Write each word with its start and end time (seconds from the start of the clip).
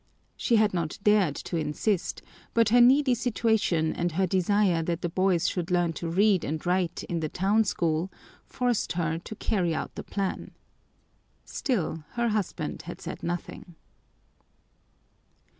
She 0.35 0.55
had 0.55 0.73
not 0.73 0.97
dared 1.03 1.35
to 1.35 1.57
insist, 1.57 2.23
but 2.55 2.69
her 2.69 2.81
needy 2.81 3.13
situation 3.13 3.93
and 3.93 4.13
her 4.13 4.25
desire 4.25 4.81
that 4.81 5.03
the 5.03 5.09
boys 5.09 5.47
should 5.47 5.69
learn 5.69 5.93
to 5.93 6.09
read 6.09 6.43
and 6.43 6.65
write 6.65 7.03
in 7.03 7.19
the 7.19 7.29
town 7.29 7.65
school 7.65 8.11
forced 8.43 8.93
her 8.93 9.19
to 9.19 9.35
carry 9.35 9.75
out 9.75 9.93
the 9.93 10.01
plan. 10.03 10.55
Still 11.45 12.03
her 12.13 12.29
husband 12.29 12.81
had 12.89 12.99
said 12.99 13.21
nothing. 13.21 13.75